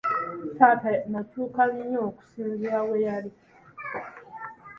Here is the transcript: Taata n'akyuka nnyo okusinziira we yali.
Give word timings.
Taata 0.57 0.89
n'akyuka 1.11 1.61
nnyo 1.73 1.99
okusinziira 2.09 2.79
we 2.87 2.95
yali. 3.05 3.31